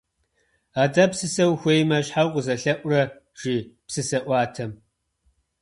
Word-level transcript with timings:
Атӏэ, 0.83 1.05
псысэ 1.11 1.45
ухуэмеймэ, 1.53 1.97
щхьэ 2.05 2.21
укъызэлъэӏурэ?- 2.27 3.01
жи 3.39 3.55
псысэӏуатэм. 3.87 4.71